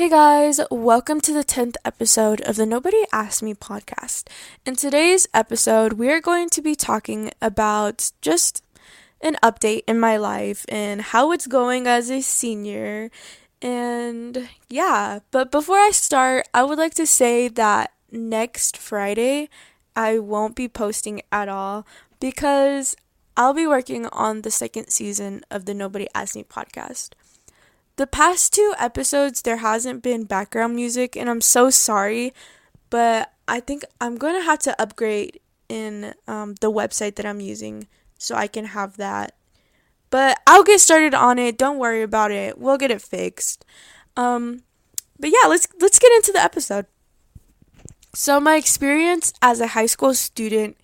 Hey 0.00 0.08
guys, 0.08 0.58
welcome 0.70 1.20
to 1.20 1.34
the 1.34 1.44
10th 1.44 1.74
episode 1.84 2.40
of 2.40 2.56
the 2.56 2.64
Nobody 2.64 3.04
Asked 3.12 3.42
Me 3.42 3.52
podcast. 3.52 4.28
In 4.64 4.74
today's 4.74 5.28
episode, 5.34 5.92
we 5.92 6.08
are 6.08 6.22
going 6.22 6.48
to 6.56 6.62
be 6.62 6.74
talking 6.74 7.30
about 7.42 8.10
just 8.22 8.64
an 9.20 9.36
update 9.42 9.82
in 9.86 10.00
my 10.00 10.16
life 10.16 10.64
and 10.70 11.02
how 11.02 11.32
it's 11.32 11.46
going 11.46 11.86
as 11.86 12.10
a 12.10 12.22
senior. 12.22 13.10
And 13.60 14.48
yeah, 14.70 15.18
but 15.30 15.50
before 15.50 15.76
I 15.76 15.90
start, 15.90 16.48
I 16.54 16.62
would 16.62 16.78
like 16.78 16.94
to 16.94 17.06
say 17.06 17.48
that 17.48 17.92
next 18.10 18.78
Friday, 18.78 19.50
I 19.94 20.18
won't 20.18 20.56
be 20.56 20.66
posting 20.66 21.20
at 21.30 21.50
all 21.50 21.86
because 22.20 22.96
I'll 23.36 23.52
be 23.52 23.66
working 23.66 24.06
on 24.06 24.40
the 24.40 24.50
second 24.50 24.88
season 24.88 25.42
of 25.50 25.66
the 25.66 25.74
Nobody 25.74 26.08
Asked 26.14 26.36
Me 26.36 26.42
podcast. 26.42 27.10
The 28.00 28.06
past 28.06 28.54
two 28.54 28.72
episodes, 28.78 29.42
there 29.42 29.58
hasn't 29.58 30.02
been 30.02 30.24
background 30.24 30.74
music, 30.74 31.16
and 31.18 31.28
I'm 31.28 31.42
so 31.42 31.68
sorry, 31.68 32.32
but 32.88 33.30
I 33.46 33.60
think 33.60 33.84
I'm 34.00 34.16
going 34.16 34.34
to 34.36 34.42
have 34.42 34.58
to 34.60 34.80
upgrade 34.80 35.38
in 35.68 36.14
um, 36.26 36.54
the 36.62 36.72
website 36.72 37.16
that 37.16 37.26
I'm 37.26 37.40
using 37.40 37.88
so 38.16 38.34
I 38.34 38.46
can 38.46 38.64
have 38.64 38.96
that. 38.96 39.34
But 40.08 40.40
I'll 40.46 40.64
get 40.64 40.80
started 40.80 41.12
on 41.12 41.38
it. 41.38 41.58
Don't 41.58 41.76
worry 41.76 42.00
about 42.00 42.30
it. 42.30 42.56
We'll 42.56 42.78
get 42.78 42.90
it 42.90 43.02
fixed. 43.02 43.66
Um, 44.16 44.62
but 45.18 45.28
yeah, 45.28 45.46
let's 45.46 45.68
let's 45.78 45.98
get 45.98 46.10
into 46.12 46.32
the 46.32 46.42
episode. 46.42 46.86
So 48.14 48.40
my 48.40 48.56
experience 48.56 49.34
as 49.42 49.60
a 49.60 49.76
high 49.76 49.84
school 49.84 50.14
student 50.14 50.78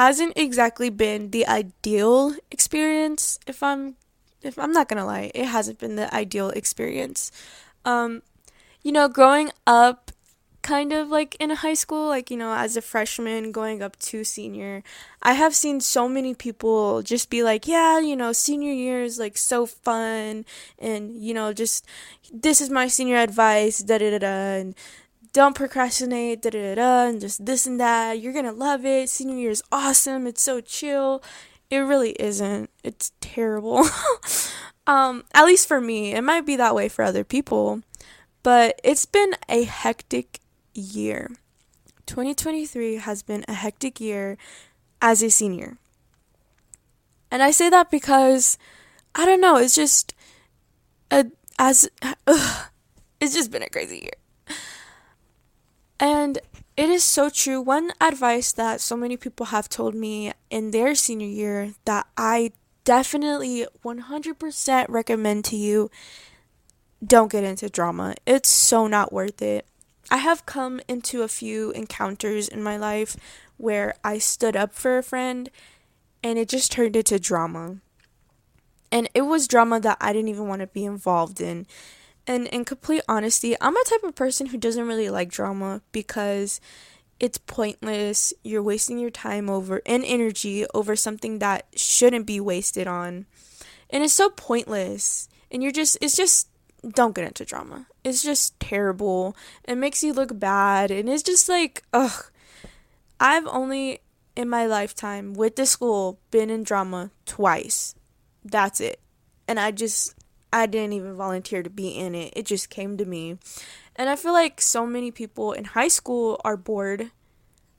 hasn't 0.00 0.32
exactly 0.34 0.88
been 0.88 1.30
the 1.30 1.46
ideal 1.46 2.36
experience 2.50 3.38
if 3.46 3.62
I'm 3.62 3.96
if 4.42 4.58
I'm 4.58 4.72
not 4.72 4.88
gonna 4.88 5.06
lie, 5.06 5.30
it 5.34 5.46
hasn't 5.46 5.78
been 5.78 5.96
the 5.96 6.12
ideal 6.14 6.50
experience. 6.50 7.30
Um, 7.84 8.22
you 8.82 8.92
know, 8.92 9.08
growing 9.08 9.50
up 9.66 10.12
kind 10.62 10.92
of 10.92 11.08
like 11.08 11.36
in 11.40 11.50
high 11.50 11.74
school, 11.74 12.08
like, 12.08 12.30
you 12.30 12.36
know, 12.36 12.52
as 12.52 12.76
a 12.76 12.82
freshman 12.82 13.52
going 13.52 13.82
up 13.82 13.98
to 13.98 14.24
senior, 14.24 14.82
I 15.22 15.32
have 15.32 15.54
seen 15.54 15.80
so 15.80 16.08
many 16.08 16.34
people 16.34 17.02
just 17.02 17.30
be 17.30 17.42
like, 17.42 17.66
yeah, 17.66 18.00
you 18.00 18.16
know, 18.16 18.32
senior 18.32 18.72
year 18.72 19.02
is 19.02 19.18
like 19.18 19.38
so 19.38 19.66
fun, 19.66 20.44
and, 20.78 21.16
you 21.22 21.32
know, 21.34 21.52
just 21.52 21.86
this 22.32 22.60
is 22.60 22.70
my 22.70 22.88
senior 22.88 23.16
advice, 23.16 23.78
da 23.78 23.98
da 23.98 24.10
da 24.10 24.18
da, 24.18 24.26
and 24.60 24.74
don't 25.32 25.54
procrastinate, 25.54 26.42
da 26.42 26.50
da 26.50 26.74
da 26.74 27.06
and 27.06 27.20
just 27.20 27.44
this 27.46 27.66
and 27.66 27.80
that. 27.80 28.20
You're 28.20 28.32
gonna 28.32 28.52
love 28.52 28.84
it. 28.84 29.08
Senior 29.08 29.36
year 29.36 29.50
is 29.50 29.62
awesome. 29.70 30.26
It's 30.26 30.42
so 30.42 30.60
chill. 30.60 31.22
It 31.70 31.78
really 31.78 32.12
isn't. 32.12 32.70
It's 32.82 33.12
terrible. 33.20 33.84
um, 34.86 35.24
at 35.34 35.44
least 35.44 35.68
for 35.68 35.80
me. 35.80 36.14
It 36.14 36.22
might 36.22 36.46
be 36.46 36.56
that 36.56 36.74
way 36.74 36.88
for 36.88 37.04
other 37.04 37.24
people. 37.24 37.82
But 38.42 38.80
it's 38.82 39.04
been 39.04 39.34
a 39.48 39.64
hectic 39.64 40.40
year. 40.74 41.30
2023 42.06 42.96
has 42.96 43.22
been 43.22 43.44
a 43.46 43.52
hectic 43.52 44.00
year 44.00 44.38
as 45.02 45.22
a 45.22 45.30
senior. 45.30 45.76
And 47.30 47.42
I 47.42 47.50
say 47.50 47.68
that 47.68 47.90
because 47.90 48.56
I 49.14 49.26
don't 49.26 49.40
know, 49.40 49.56
it's 49.56 49.74
just 49.74 50.14
a 51.10 51.26
as 51.58 51.90
ugh, 52.26 52.66
it's 53.20 53.34
just 53.34 53.50
been 53.50 53.62
a 53.62 53.68
crazy 53.68 53.98
year. 53.98 54.56
And 56.00 56.38
it 56.78 56.88
is 56.88 57.02
so 57.02 57.28
true. 57.28 57.60
One 57.60 57.90
advice 58.00 58.52
that 58.52 58.80
so 58.80 58.96
many 58.96 59.16
people 59.16 59.46
have 59.46 59.68
told 59.68 59.96
me 59.96 60.32
in 60.48 60.70
their 60.70 60.94
senior 60.94 61.26
year 61.26 61.74
that 61.86 62.06
I 62.16 62.52
definitely 62.84 63.66
100% 63.84 64.86
recommend 64.88 65.44
to 65.46 65.56
you 65.56 65.90
don't 67.04 67.32
get 67.32 67.42
into 67.42 67.68
drama. 67.68 68.14
It's 68.26 68.48
so 68.48 68.86
not 68.86 69.12
worth 69.12 69.42
it. 69.42 69.66
I 70.08 70.18
have 70.18 70.46
come 70.46 70.80
into 70.86 71.22
a 71.22 71.28
few 71.28 71.72
encounters 71.72 72.46
in 72.46 72.62
my 72.62 72.76
life 72.76 73.16
where 73.56 73.96
I 74.04 74.18
stood 74.18 74.54
up 74.54 74.72
for 74.72 74.98
a 74.98 75.02
friend 75.02 75.50
and 76.22 76.38
it 76.38 76.48
just 76.48 76.70
turned 76.70 76.94
into 76.94 77.18
drama. 77.18 77.78
And 78.92 79.08
it 79.14 79.22
was 79.22 79.48
drama 79.48 79.80
that 79.80 79.98
I 80.00 80.12
didn't 80.12 80.28
even 80.28 80.46
want 80.46 80.60
to 80.60 80.68
be 80.68 80.84
involved 80.84 81.40
in. 81.40 81.66
And 82.28 82.46
in 82.48 82.66
complete 82.66 83.02
honesty, 83.08 83.56
I'm 83.58 83.74
a 83.74 83.84
type 83.84 84.04
of 84.04 84.14
person 84.14 84.48
who 84.48 84.58
doesn't 84.58 84.86
really 84.86 85.08
like 85.08 85.30
drama 85.30 85.80
because 85.92 86.60
it's 87.18 87.38
pointless. 87.38 88.34
You're 88.44 88.62
wasting 88.62 88.98
your 88.98 89.10
time 89.10 89.48
over 89.48 89.80
and 89.86 90.04
energy 90.04 90.66
over 90.74 90.94
something 90.94 91.38
that 91.38 91.66
shouldn't 91.74 92.26
be 92.26 92.38
wasted 92.38 92.86
on. 92.86 93.24
And 93.88 94.04
it's 94.04 94.12
so 94.12 94.28
pointless. 94.28 95.30
And 95.50 95.62
you're 95.62 95.72
just 95.72 95.96
it's 96.02 96.14
just 96.14 96.48
don't 96.86 97.14
get 97.14 97.24
into 97.24 97.46
drama. 97.46 97.86
It's 98.04 98.22
just 98.22 98.60
terrible. 98.60 99.34
It 99.64 99.76
makes 99.76 100.02
you 100.02 100.12
look 100.12 100.38
bad 100.38 100.90
and 100.90 101.08
it's 101.08 101.22
just 101.22 101.48
like 101.48 101.82
ugh. 101.94 102.26
I've 103.18 103.46
only 103.46 104.00
in 104.36 104.50
my 104.50 104.66
lifetime 104.66 105.32
with 105.32 105.56
the 105.56 105.64
school 105.64 106.20
been 106.30 106.50
in 106.50 106.62
drama 106.62 107.10
twice. 107.24 107.94
That's 108.44 108.82
it. 108.82 109.00
And 109.48 109.58
I 109.58 109.70
just 109.70 110.14
I 110.52 110.66
didn't 110.66 110.94
even 110.94 111.14
volunteer 111.14 111.62
to 111.62 111.70
be 111.70 111.88
in 111.88 112.14
it. 112.14 112.32
It 112.36 112.46
just 112.46 112.70
came 112.70 112.96
to 112.96 113.04
me. 113.04 113.38
And 113.96 114.08
I 114.08 114.16
feel 114.16 114.32
like 114.32 114.60
so 114.60 114.86
many 114.86 115.10
people 115.10 115.52
in 115.52 115.64
high 115.64 115.88
school 115.88 116.40
are 116.44 116.56
bored 116.56 117.10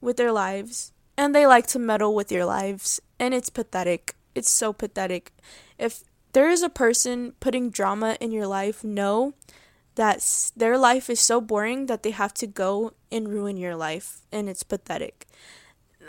with 0.02 0.18
their 0.18 0.32
lives 0.32 0.92
and 1.18 1.34
they 1.34 1.46
like 1.46 1.68
to 1.68 1.80
meddle 1.80 2.14
with 2.14 2.32
your 2.32 2.46
lives. 2.46 3.02
And 3.20 3.34
it's 3.34 3.50
pathetic. 3.50 4.16
It's 4.36 4.50
so 4.52 4.74
pathetic. 4.74 5.32
If 5.78 6.04
there 6.34 6.50
is 6.50 6.62
a 6.62 6.70
person 6.70 7.34
putting 7.40 7.70
drama 7.70 8.18
in 8.20 8.32
your 8.32 8.48
life, 8.48 8.84
know 8.84 9.34
that 9.96 10.52
their 10.56 10.78
life 10.78 11.10
is 11.10 11.20
so 11.20 11.42
boring 11.42 11.88
that 11.88 12.04
they 12.04 12.12
have 12.12 12.34
to 12.36 12.48
go 12.48 12.94
and 13.12 13.28
ruin 13.28 13.58
your 13.58 13.76
life. 13.76 14.22
And 14.32 14.48
it's 14.48 14.64
pathetic 14.64 15.26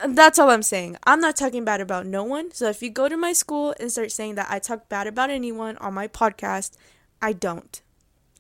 that's 0.08 0.38
all 0.38 0.50
I'm 0.50 0.62
saying. 0.62 0.96
I'm 1.04 1.20
not 1.20 1.36
talking 1.36 1.64
bad 1.64 1.80
about 1.80 2.06
no 2.06 2.22
one. 2.24 2.52
So 2.52 2.68
if 2.68 2.82
you 2.82 2.90
go 2.90 3.08
to 3.08 3.16
my 3.16 3.32
school 3.32 3.74
and 3.78 3.90
start 3.90 4.12
saying 4.12 4.34
that 4.36 4.48
I 4.50 4.58
talk 4.58 4.88
bad 4.88 5.06
about 5.06 5.30
anyone 5.30 5.76
on 5.78 5.94
my 5.94 6.08
podcast, 6.08 6.76
I 7.20 7.32
don't. 7.32 7.80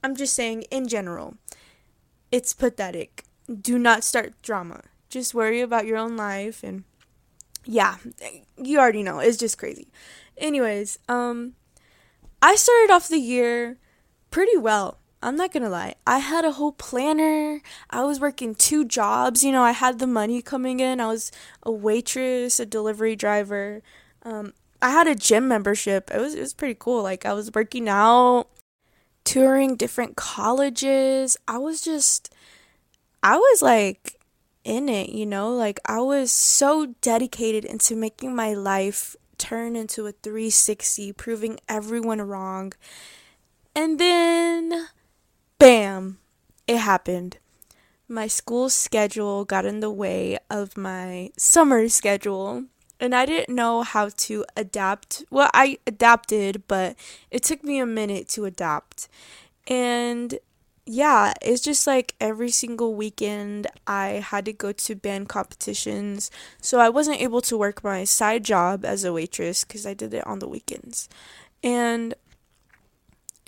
I'm 0.02 0.16
just 0.16 0.34
saying 0.34 0.62
in 0.70 0.88
general. 0.88 1.36
It's 2.30 2.54
pathetic. 2.54 3.24
Do 3.60 3.78
not 3.78 4.04
start 4.04 4.40
drama. 4.42 4.82
Just 5.08 5.34
worry 5.34 5.60
about 5.60 5.86
your 5.86 5.98
own 5.98 6.16
life 6.16 6.62
and 6.62 6.84
yeah, 7.64 7.96
you 8.56 8.78
already 8.78 9.02
know. 9.02 9.18
It's 9.18 9.36
just 9.36 9.58
crazy. 9.58 9.88
Anyways, 10.38 10.98
um 11.08 11.54
I 12.40 12.54
started 12.54 12.92
off 12.92 13.08
the 13.08 13.18
year 13.18 13.76
pretty 14.30 14.56
well. 14.56 14.99
I'm 15.22 15.36
not 15.36 15.52
gonna 15.52 15.68
lie. 15.68 15.96
I 16.06 16.18
had 16.18 16.44
a 16.44 16.52
whole 16.52 16.72
planner. 16.72 17.60
I 17.90 18.04
was 18.04 18.20
working 18.20 18.54
two 18.54 18.84
jobs. 18.86 19.44
You 19.44 19.52
know, 19.52 19.62
I 19.62 19.72
had 19.72 19.98
the 19.98 20.06
money 20.06 20.40
coming 20.40 20.80
in. 20.80 21.00
I 21.00 21.06
was 21.08 21.30
a 21.62 21.70
waitress, 21.70 22.58
a 22.58 22.64
delivery 22.66 23.16
driver. 23.16 23.82
Um, 24.22 24.54
I 24.80 24.90
had 24.90 25.06
a 25.06 25.14
gym 25.14 25.46
membership. 25.46 26.10
It 26.12 26.20
was 26.20 26.34
it 26.34 26.40
was 26.40 26.54
pretty 26.54 26.76
cool. 26.78 27.02
Like 27.02 27.26
I 27.26 27.34
was 27.34 27.50
working 27.54 27.88
out, 27.88 28.46
touring 29.24 29.76
different 29.76 30.16
colleges. 30.16 31.36
I 31.46 31.58
was 31.58 31.82
just, 31.82 32.32
I 33.22 33.36
was 33.36 33.60
like 33.60 34.16
in 34.64 34.88
it. 34.88 35.10
You 35.10 35.26
know, 35.26 35.52
like 35.52 35.80
I 35.84 36.00
was 36.00 36.32
so 36.32 36.94
dedicated 37.02 37.66
into 37.66 37.94
making 37.94 38.34
my 38.34 38.54
life 38.54 39.16
turn 39.36 39.76
into 39.76 40.06
a 40.06 40.12
360, 40.12 41.12
proving 41.12 41.60
everyone 41.68 42.22
wrong. 42.22 42.72
And 43.76 43.98
then 44.00 44.88
bam, 45.60 46.18
it 46.66 46.78
happened. 46.78 47.38
My 48.08 48.28
school 48.28 48.70
schedule 48.70 49.44
got 49.44 49.66
in 49.66 49.80
the 49.80 49.90
way 49.90 50.38
of 50.50 50.76
my 50.76 51.30
summer 51.38 51.88
schedule, 51.88 52.64
and 53.00 53.14
I 53.14 53.26
didn't 53.26 53.54
know 53.54 53.82
how 53.82 54.10
to 54.10 54.44
adapt. 54.56 55.24
Well, 55.30 55.50
I 55.54 55.78
adapted, 55.86 56.64
but 56.68 56.96
it 57.30 57.44
took 57.44 57.64
me 57.64 57.80
a 57.80 57.86
minute 57.86 58.28
to 58.30 58.46
adapt. 58.46 59.08
And 59.68 60.38
yeah, 60.86 61.34
it's 61.42 61.62
just 61.62 61.86
like 61.86 62.14
every 62.20 62.50
single 62.50 62.94
weekend 62.94 63.68
I 63.86 64.24
had 64.24 64.46
to 64.46 64.52
go 64.52 64.72
to 64.72 64.96
band 64.96 65.28
competitions. 65.28 66.30
So 66.60 66.80
I 66.80 66.88
wasn't 66.90 67.20
able 67.20 67.42
to 67.42 67.58
work 67.58 67.84
my 67.84 68.04
side 68.04 68.44
job 68.44 68.84
as 68.84 69.04
a 69.04 69.12
waitress 69.12 69.64
because 69.64 69.86
I 69.86 69.94
did 69.94 70.14
it 70.14 70.26
on 70.26 70.40
the 70.40 70.48
weekends. 70.48 71.08
And 71.62 72.14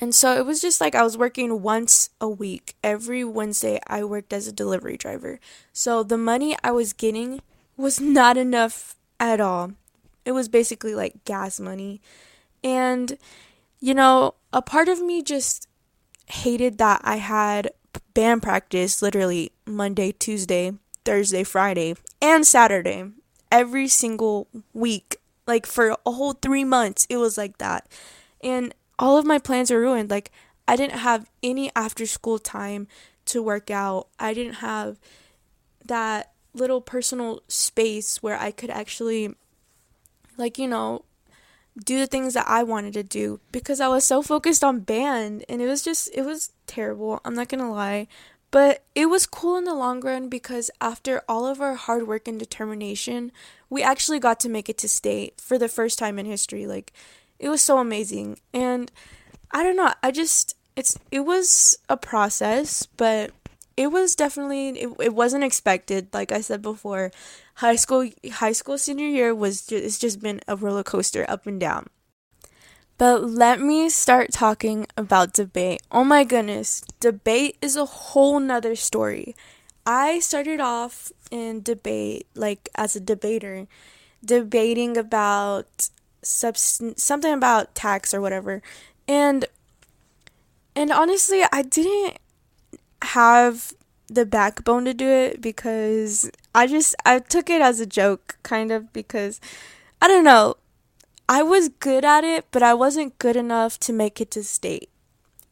and 0.02 0.12
so 0.12 0.36
it 0.36 0.44
was 0.44 0.60
just 0.60 0.80
like 0.80 0.96
I 0.96 1.04
was 1.04 1.16
working 1.16 1.62
once 1.62 2.10
a 2.20 2.28
week. 2.28 2.74
Every 2.82 3.22
Wednesday, 3.22 3.78
I 3.86 4.02
worked 4.02 4.32
as 4.32 4.48
a 4.48 4.52
delivery 4.52 4.96
driver. 4.96 5.38
So 5.72 6.02
the 6.02 6.18
money 6.18 6.56
I 6.64 6.72
was 6.72 6.92
getting 6.92 7.40
was 7.76 8.00
not 8.00 8.36
enough 8.36 8.96
at 9.20 9.40
all. 9.40 9.74
It 10.24 10.32
was 10.32 10.48
basically 10.48 10.96
like 10.96 11.24
gas 11.24 11.60
money. 11.60 12.00
And, 12.64 13.16
you 13.78 13.94
know, 13.94 14.34
a 14.52 14.60
part 14.60 14.88
of 14.88 15.00
me 15.00 15.22
just 15.22 15.68
hated 16.26 16.78
that 16.78 17.00
I 17.04 17.18
had 17.18 17.70
band 18.12 18.42
practice 18.42 19.02
literally 19.02 19.52
Monday, 19.66 20.10
Tuesday, 20.10 20.72
Thursday, 21.04 21.44
Friday, 21.44 21.94
and 22.20 22.44
Saturday 22.44 23.04
every 23.52 23.86
single 23.86 24.48
week. 24.74 25.18
Like 25.46 25.64
for 25.64 25.96
a 26.04 26.10
whole 26.10 26.32
three 26.32 26.64
months, 26.64 27.06
it 27.08 27.18
was 27.18 27.38
like 27.38 27.58
that. 27.58 27.86
And 28.42 28.74
all 28.98 29.18
of 29.18 29.24
my 29.24 29.38
plans 29.38 29.70
were 29.70 29.80
ruined. 29.80 30.10
Like, 30.10 30.30
I 30.66 30.76
didn't 30.76 30.98
have 30.98 31.30
any 31.42 31.70
after 31.74 32.06
school 32.06 32.38
time 32.38 32.86
to 33.26 33.42
work 33.42 33.70
out. 33.70 34.08
I 34.18 34.34
didn't 34.34 34.54
have 34.54 34.98
that 35.84 36.32
little 36.54 36.80
personal 36.80 37.42
space 37.48 38.22
where 38.22 38.38
I 38.38 38.50
could 38.50 38.70
actually, 38.70 39.34
like, 40.36 40.58
you 40.58 40.68
know, 40.68 41.04
do 41.84 41.98
the 41.98 42.06
things 42.06 42.34
that 42.34 42.46
I 42.46 42.62
wanted 42.62 42.92
to 42.94 43.02
do 43.02 43.40
because 43.50 43.80
I 43.80 43.88
was 43.88 44.04
so 44.04 44.22
focused 44.22 44.62
on 44.62 44.80
band 44.80 45.44
and 45.48 45.62
it 45.62 45.66
was 45.66 45.82
just, 45.82 46.10
it 46.14 46.22
was 46.22 46.52
terrible. 46.66 47.20
I'm 47.24 47.34
not 47.34 47.48
gonna 47.48 47.70
lie. 47.70 48.08
But 48.50 48.84
it 48.94 49.06
was 49.06 49.24
cool 49.24 49.56
in 49.56 49.64
the 49.64 49.74
long 49.74 50.00
run 50.00 50.28
because 50.28 50.70
after 50.78 51.22
all 51.26 51.46
of 51.46 51.62
our 51.62 51.74
hard 51.74 52.06
work 52.06 52.28
and 52.28 52.38
determination, 52.38 53.32
we 53.70 53.82
actually 53.82 54.18
got 54.18 54.38
to 54.40 54.50
make 54.50 54.68
it 54.68 54.76
to 54.78 54.88
state 54.90 55.40
for 55.40 55.56
the 55.56 55.70
first 55.70 55.98
time 55.98 56.18
in 56.18 56.26
history. 56.26 56.66
Like, 56.66 56.92
it 57.42 57.50
was 57.50 57.60
so 57.60 57.78
amazing. 57.78 58.38
And 58.54 58.90
I 59.50 59.62
don't 59.62 59.76
know, 59.76 59.92
I 60.02 60.12
just, 60.12 60.56
it's, 60.76 60.96
it 61.10 61.20
was 61.20 61.76
a 61.88 61.96
process, 61.96 62.86
but 62.96 63.32
it 63.76 63.88
was 63.88 64.14
definitely 64.14 64.68
it, 64.70 64.88
it 65.00 65.14
wasn't 65.14 65.44
expected. 65.44 66.08
Like 66.12 66.32
i 66.32 66.40
said 66.40 66.62
before 66.62 67.10
high 67.56 67.76
school 67.76 68.08
high 68.32 68.52
school 68.52 68.78
senior 68.78 69.06
year 69.06 69.34
was 69.34 69.66
just, 69.66 69.84
it's 69.84 69.98
just 69.98 70.20
been 70.20 70.40
a 70.46 70.56
roller 70.56 70.82
coaster 70.82 71.24
up 71.28 71.46
and 71.46 71.58
down. 71.60 71.88
But 72.98 73.24
let 73.24 73.60
me 73.60 73.88
start 73.88 74.30
talking 74.32 74.86
about 74.96 75.32
debate. 75.32 75.82
Oh 75.90 76.04
my 76.04 76.24
goodness 76.24 76.82
debate 77.00 77.56
is 77.60 77.76
a 77.76 77.84
whole 77.86 78.38
nother 78.38 78.76
story. 78.76 79.34
I 79.84 80.20
started 80.20 80.60
off 80.60 81.10
in 81.30 81.62
debate 81.62 82.26
like 82.34 82.68
as 82.76 82.94
a 82.94 83.00
debater 83.00 83.66
debating 84.24 84.96
about 84.96 85.88
subst- 86.22 86.98
something 86.98 87.32
about 87.32 87.74
tax 87.74 88.14
or 88.14 88.20
whatever 88.20 88.62
and 89.08 89.44
and 90.76 90.92
honestly 90.92 91.42
i 91.52 91.62
didn't 91.62 92.18
have 93.02 93.74
the 94.08 94.26
backbone 94.26 94.84
to 94.84 94.94
do 94.94 95.08
it 95.08 95.40
because 95.40 96.30
I 96.54 96.66
just 96.66 96.94
I 97.04 97.18
took 97.18 97.48
it 97.48 97.62
as 97.62 97.80
a 97.80 97.86
joke 97.86 98.36
kind 98.42 98.70
of 98.70 98.92
because 98.92 99.40
I 100.00 100.08
don't 100.08 100.24
know. 100.24 100.56
I 101.28 101.42
was 101.42 101.68
good 101.68 102.04
at 102.04 102.24
it, 102.24 102.46
but 102.50 102.62
I 102.62 102.74
wasn't 102.74 103.18
good 103.18 103.36
enough 103.36 103.78
to 103.80 103.92
make 103.92 104.20
it 104.20 104.30
to 104.32 104.44
state. 104.44 104.90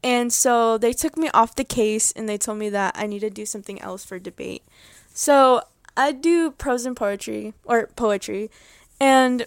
And 0.02 0.32
so 0.32 0.76
they 0.76 0.92
took 0.92 1.16
me 1.16 1.30
off 1.32 1.54
the 1.54 1.64
case 1.64 2.12
and 2.12 2.28
they 2.28 2.36
told 2.36 2.58
me 2.58 2.68
that 2.70 2.94
I 2.96 3.06
need 3.06 3.20
to 3.20 3.30
do 3.30 3.46
something 3.46 3.80
else 3.80 4.04
for 4.04 4.18
debate. 4.18 4.62
So 5.14 5.62
I 5.96 6.12
do 6.12 6.50
prose 6.50 6.84
and 6.84 6.96
poetry 6.96 7.54
or 7.64 7.86
poetry 7.96 8.50
and 8.98 9.46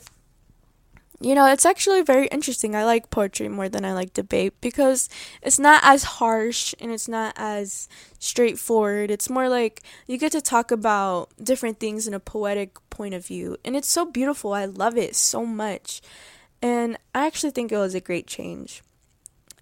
you 1.20 1.36
know, 1.36 1.46
it's 1.48 1.66
actually 1.66 2.02
very 2.02 2.28
interesting. 2.28 2.76
I 2.76 2.84
like 2.84 3.10
poetry 3.10 3.48
more 3.48 3.70
than 3.70 3.86
I 3.86 3.94
like 3.94 4.14
debate 4.14 4.54
because 4.62 5.08
it's 5.42 5.60
not 5.60 5.82
as 5.84 6.04
harsh 6.04 6.74
and 6.80 6.92
it's 6.92 7.08
not 7.08 7.34
as 7.38 7.88
straightforward. 8.20 9.10
It's 9.10 9.30
more 9.30 9.48
like 9.48 9.82
you 10.08 10.18
get 10.18 10.32
to 10.34 10.42
talk 10.42 10.72
about 10.72 11.30
different 11.42 11.80
things 11.80 12.08
in 12.08 12.14
a 12.14 12.20
poetic 12.20 12.78
point 12.90 13.14
of 13.14 13.26
view. 13.26 13.58
And 13.64 13.76
it's 13.76 13.88
so 13.88 14.06
beautiful. 14.06 14.54
I 14.54 14.66
love 14.66 14.98
it 14.98 15.16
so 15.16 15.46
much. 15.46 16.02
And 16.62 16.98
I 17.14 17.28
actually 17.28 17.52
think 17.52 17.72
it 17.72 17.78
was 17.78 17.96
a 17.96 18.02
great 18.02 18.28
change. 18.28 18.84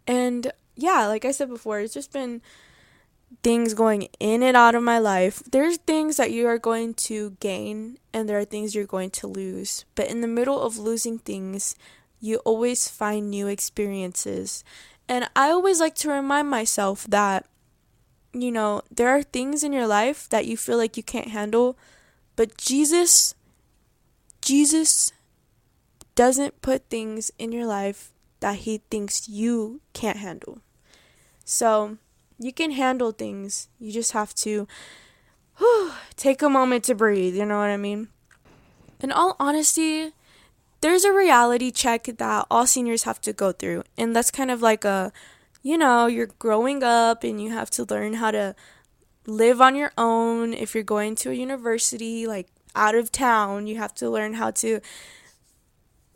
And 0.07 0.51
yeah, 0.75 1.07
like 1.07 1.25
I 1.25 1.31
said 1.31 1.49
before, 1.49 1.79
it's 1.79 1.93
just 1.93 2.11
been 2.11 2.41
things 3.43 3.73
going 3.73 4.07
in 4.19 4.43
and 4.43 4.55
out 4.55 4.75
of 4.75 4.83
my 4.83 4.99
life. 4.99 5.41
There's 5.51 5.77
things 5.77 6.17
that 6.17 6.31
you 6.31 6.47
are 6.47 6.59
going 6.59 6.93
to 6.95 7.37
gain 7.39 7.97
and 8.13 8.27
there 8.27 8.37
are 8.37 8.45
things 8.45 8.75
you're 8.75 8.85
going 8.85 9.11
to 9.11 9.27
lose. 9.27 9.85
But 9.95 10.07
in 10.07 10.21
the 10.21 10.27
middle 10.27 10.61
of 10.61 10.77
losing 10.77 11.17
things, 11.19 11.75
you 12.19 12.37
always 12.37 12.87
find 12.87 13.29
new 13.29 13.47
experiences. 13.47 14.63
And 15.09 15.29
I 15.35 15.49
always 15.49 15.79
like 15.79 15.95
to 15.95 16.09
remind 16.09 16.49
myself 16.49 17.05
that, 17.09 17.45
you 18.33 18.51
know, 18.51 18.83
there 18.91 19.09
are 19.09 19.23
things 19.23 19.63
in 19.63 19.73
your 19.73 19.87
life 19.87 20.29
that 20.29 20.45
you 20.45 20.55
feel 20.55 20.77
like 20.77 20.95
you 20.95 21.03
can't 21.03 21.29
handle, 21.29 21.77
but 22.35 22.57
Jesus, 22.57 23.35
Jesus 24.41 25.11
doesn't 26.15 26.61
put 26.61 26.89
things 26.89 27.31
in 27.39 27.51
your 27.51 27.65
life 27.65 28.13
that 28.39 28.57
he 28.57 28.81
thinks 28.89 29.27
you 29.27 29.81
can't 29.93 30.17
handle. 30.17 30.59
So, 31.43 31.97
you 32.41 32.51
can 32.51 32.71
handle 32.71 33.11
things. 33.11 33.69
You 33.79 33.91
just 33.91 34.11
have 34.13 34.33
to 34.35 34.67
whew, 35.57 35.91
take 36.15 36.41
a 36.41 36.49
moment 36.49 36.83
to 36.85 36.95
breathe, 36.95 37.35
you 37.35 37.45
know 37.45 37.59
what 37.59 37.69
I 37.69 37.77
mean? 37.77 38.07
In 38.99 39.11
all 39.11 39.35
honesty, 39.39 40.11
there's 40.81 41.03
a 41.03 41.13
reality 41.13 41.71
check 41.71 42.05
that 42.05 42.45
all 42.49 42.65
seniors 42.65 43.03
have 43.03 43.21
to 43.21 43.33
go 43.33 43.51
through. 43.51 43.83
And 43.97 44.15
that's 44.15 44.31
kind 44.31 44.49
of 44.49 44.61
like 44.61 44.83
a, 44.83 45.11
you 45.61 45.77
know, 45.77 46.07
you're 46.07 46.33
growing 46.39 46.83
up 46.83 47.23
and 47.23 47.41
you 47.41 47.51
have 47.51 47.69
to 47.71 47.85
learn 47.85 48.15
how 48.15 48.31
to 48.31 48.55
live 49.27 49.61
on 49.61 49.75
your 49.75 49.91
own. 49.97 50.53
If 50.53 50.73
you're 50.73 50.83
going 50.83 51.15
to 51.17 51.29
a 51.29 51.33
university, 51.33 52.25
like 52.25 52.47
out 52.75 52.95
of 52.95 53.11
town, 53.11 53.67
you 53.67 53.77
have 53.77 53.93
to 53.95 54.09
learn 54.09 54.33
how 54.33 54.49
to 54.51 54.81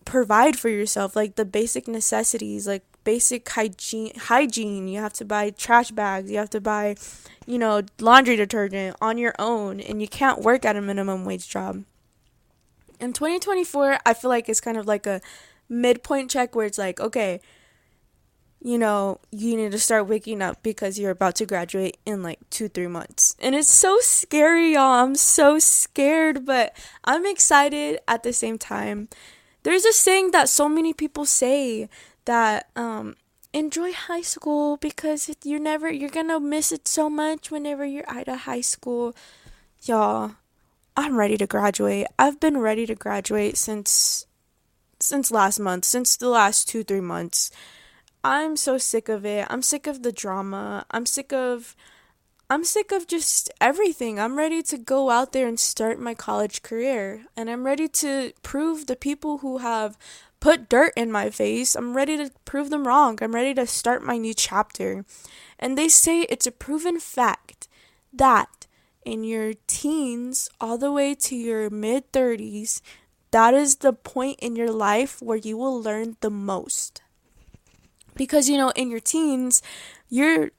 provide 0.06 0.58
for 0.58 0.70
yourself, 0.70 1.16
like 1.16 1.36
the 1.36 1.46
basic 1.46 1.88
necessities, 1.88 2.68
like 2.68 2.84
basic 3.06 3.48
hygiene 3.48 4.12
hygiene. 4.18 4.90
You 4.90 5.00
have 5.00 5.14
to 5.14 5.26
buy 5.26 5.52
trash 5.52 5.92
bags. 5.92 6.30
You 6.30 6.38
have 6.38 6.50
to 6.50 6.60
buy 6.60 6.98
you 7.46 7.58
know 7.58 7.84
laundry 8.00 8.36
detergent 8.36 8.98
on 9.00 9.18
your 9.18 9.34
own 9.40 9.80
and 9.80 10.02
you 10.02 10.08
can't 10.10 10.42
work 10.42 10.66
at 10.66 10.76
a 10.76 10.82
minimum 10.82 11.24
wage 11.24 11.48
job. 11.48 11.86
In 13.00 13.12
2024 13.14 14.00
i 14.06 14.14
feel 14.14 14.30
like 14.30 14.48
it's 14.48 14.62
kind 14.62 14.78
of 14.78 14.88
like 14.88 15.06
a 15.06 15.20
midpoint 15.68 16.32
check 16.32 16.56
where 16.56 16.66
it's 16.66 16.78
like 16.78 17.00
okay 17.00 17.42
you 18.66 18.78
know 18.80 19.20
you 19.32 19.56
need 19.56 19.72
to 19.72 19.78
start 19.78 20.08
waking 20.08 20.42
up 20.42 20.64
because 20.64 20.98
you're 20.98 21.12
about 21.12 21.36
to 21.36 21.46
graduate 21.46 21.98
in 22.06 22.24
like 22.24 22.40
two 22.50 22.68
three 22.68 22.88
months. 22.88 23.36
And 23.40 23.54
it's 23.54 23.70
so 23.70 24.00
scary 24.02 24.74
y'all. 24.74 25.04
I'm 25.04 25.16
so 25.16 25.60
scared 25.60 26.46
but 26.46 26.76
i'm 27.04 27.26
excited 27.26 28.00
at 28.08 28.24
the 28.24 28.34
same 28.34 28.58
time. 28.58 29.08
There's 29.64 29.86
a 29.86 29.94
saying 29.94 30.32
that 30.32 30.50
so 30.50 30.68
many 30.68 30.94
people 30.94 31.26
say 31.26 31.90
that 32.26 32.70
um 32.76 33.16
enjoy 33.54 33.94
high 33.94 34.22
school 34.22 34.78
because 34.78 35.30
you're 35.44 35.60
never 35.60 35.90
you're 35.92 36.10
gonna 36.10 36.40
miss 36.40 36.72
it 36.72 36.88
so 36.88 37.10
much 37.10 37.50
whenever 37.50 37.86
you're 37.86 38.10
out 38.10 38.28
of 38.28 38.40
high 38.42 38.62
school. 38.62 39.16
Y'all 39.84 40.36
i'm 40.98 41.18
ready 41.18 41.38
to 41.38 41.48
graduate. 41.48 42.08
I've 42.20 42.40
been 42.40 42.58
ready 42.58 42.86
to 42.86 42.96
graduate 42.96 43.58
since 43.58 44.26
since 45.00 45.32
last 45.32 45.60
month 45.60 45.86
since 45.86 46.16
the 46.18 46.30
last 46.30 46.68
two 46.68 46.84
three 46.84 47.02
months. 47.02 47.52
I'm 48.24 48.58
so 48.58 48.78
sick 48.78 49.08
of 49.08 49.26
it. 49.26 49.46
I'm 49.50 49.62
sick 49.62 49.86
of 49.86 50.02
the 50.02 50.12
drama. 50.12 50.86
I'm 50.92 51.06
sick 51.06 51.32
of 51.32 51.76
i'm 52.50 52.64
sick 52.64 52.92
of 52.92 53.08
just 53.08 53.50
everything. 53.62 54.20
I'm 54.20 54.38
ready 54.38 54.62
to 54.64 54.78
go 54.78 55.10
out 55.10 55.32
there 55.32 55.48
and 55.48 55.60
start 55.60 56.00
my 56.00 56.14
college 56.14 56.62
career 56.62 57.26
and 57.38 57.50
i'm 57.50 57.66
ready 57.66 57.88
to 58.04 58.34
prove 58.44 58.88
the 58.88 58.96
people 58.96 59.40
who 59.40 59.60
have 59.60 59.98
put 60.46 60.70
dirt 60.70 60.94
in 60.96 61.12
my 61.12 61.32
face. 61.32 61.74
I'm 61.74 61.98
ready 61.98 62.18
to 62.18 62.30
prove 62.46 62.70
them 62.70 62.88
wrong. 62.88 63.18
I'm 63.20 63.34
ready 63.34 63.56
to 63.56 63.66
start 63.66 64.04
my 64.04 64.18
new 64.18 64.36
chapter. 64.36 65.04
And 65.58 65.76
they 65.76 65.90
say 65.90 66.22
it's 66.22 66.46
a 66.46 66.52
proven 66.52 67.00
fact 67.00 67.68
that 68.14 68.68
in 69.04 69.24
your 69.24 69.54
teens 69.66 70.48
all 70.62 70.78
the 70.78 70.92
way 70.92 71.16
to 71.16 71.36
your 71.36 71.72
mid 71.72 72.12
30s, 72.12 72.82
that 73.32 73.56
is 73.56 73.78
the 73.78 73.92
point 73.92 74.38
in 74.40 74.56
your 74.56 74.70
life 74.70 75.20
where 75.20 75.36
you 75.36 75.58
will 75.58 75.82
learn 75.82 76.16
the 76.22 76.30
most. 76.30 77.02
Because, 78.14 78.48
you 78.48 78.56
know, 78.56 78.70
in 78.76 78.92
your 78.92 79.00
teens, 79.00 79.64
you're 80.10 80.52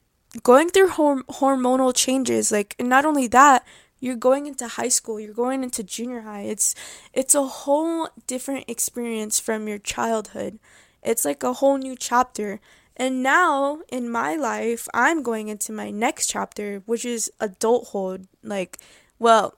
going 0.42 0.68
through 0.68 0.88
horm- 0.88 1.22
hormonal 1.26 1.94
changes. 1.94 2.50
Like, 2.50 2.74
and 2.80 2.88
not 2.88 3.04
only 3.04 3.28
that, 3.28 3.64
you're 4.00 4.16
going 4.16 4.46
into 4.46 4.66
high 4.68 4.88
school 4.88 5.18
you're 5.18 5.34
going 5.34 5.62
into 5.62 5.82
junior 5.82 6.22
high. 6.22 6.42
It's 6.42 6.74
it's 7.12 7.34
a 7.34 7.44
whole 7.44 8.08
different 8.26 8.64
experience 8.68 9.40
from 9.40 9.68
your 9.68 9.78
childhood. 9.78 10.58
It's 11.02 11.24
like 11.24 11.42
a 11.42 11.54
whole 11.54 11.78
new 11.78 11.96
chapter. 11.96 12.60
And 12.96 13.22
now 13.22 13.80
in 13.88 14.08
my 14.08 14.36
life 14.36 14.88
i'm 14.94 15.22
going 15.22 15.48
into 15.48 15.72
my 15.72 15.90
next 15.90 16.28
chapter 16.28 16.82
which 16.86 17.04
is 17.04 17.30
adulthood. 17.40 18.26
Like 18.42 18.78
well 19.18 19.54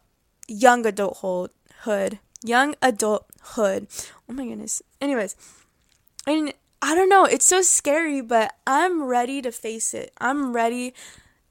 young 0.46 0.86
adulthood 0.86 1.50
young 2.44 2.74
adulthood. 2.80 3.88
Oh 4.28 4.32
my 4.32 4.46
goodness. 4.46 4.82
Anyways 5.00 5.36
and 6.26 6.52
i 6.80 6.94
don't 6.94 7.08
know 7.08 7.24
it's 7.24 7.46
so 7.46 7.60
scary 7.62 8.20
but 8.20 8.54
i'm 8.66 9.02
ready 9.04 9.42
to 9.42 9.50
face 9.52 9.94
it. 9.94 10.12
I'm 10.20 10.52
ready 10.52 10.94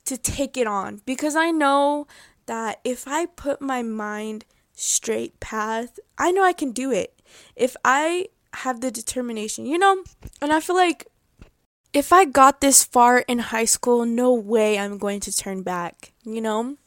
to 0.06 0.18
take 0.18 0.56
it 0.56 0.68
on 0.68 1.02
because 1.06 1.36
i 1.36 1.52
know 1.52 2.08
that 2.48 2.80
if 2.84 3.08
I 3.08 3.28
put 3.28 3.62
my 3.62 3.84
mind 3.84 4.46
straight 4.74 5.40
path, 5.40 6.00
I 6.18 6.32
know 6.32 6.44
I 6.44 6.54
can 6.54 6.72
do 6.72 6.92
it. 6.92 7.22
If 7.56 7.76
I 7.86 8.30
have 8.54 8.82
the 8.82 8.92
determination, 8.92 9.66
you 9.66 9.78
know, 9.78 10.04
and 10.42 10.52
I 10.52 10.60
feel 10.60 10.76
like 10.76 11.08
if 11.94 12.12
I 12.12 12.26
got 12.26 12.62
this 12.62 12.84
far 12.84 13.20
in 13.20 13.40
high 13.40 13.66
school, 13.66 14.06
no 14.06 14.34
way 14.34 14.78
I'm 14.78 14.98
going 14.98 15.20
to 15.22 15.36
turn 15.36 15.64
back, 15.64 16.14
you 16.24 16.42
know? 16.42 16.78